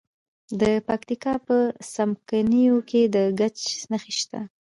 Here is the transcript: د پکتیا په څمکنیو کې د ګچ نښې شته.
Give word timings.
د 0.61 0.63
پکتیا 0.87 1.33
په 1.47 1.57
څمکنیو 1.93 2.77
کې 2.89 3.01
د 3.13 3.17
ګچ 3.39 3.59
نښې 3.91 4.13
شته. 4.19 4.39